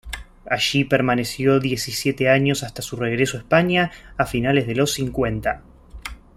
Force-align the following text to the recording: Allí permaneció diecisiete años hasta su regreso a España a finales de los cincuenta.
Allí 0.49 0.83
permaneció 0.83 1.59
diecisiete 1.59 2.27
años 2.27 2.63
hasta 2.63 2.81
su 2.81 2.95
regreso 2.95 3.37
a 3.37 3.41
España 3.41 3.91
a 4.17 4.25
finales 4.25 4.65
de 4.65 4.73
los 4.73 4.91
cincuenta. 4.93 5.61